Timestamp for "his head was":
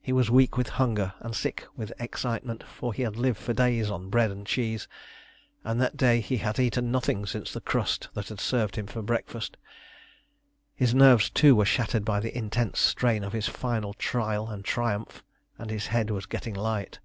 15.68-16.26